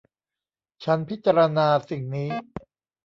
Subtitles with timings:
[0.83, 2.29] ฉันพิจารณาสิ่งนี้